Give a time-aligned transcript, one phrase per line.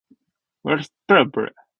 [0.03, 0.07] 嗯，
[0.63, 1.55] 您真有趣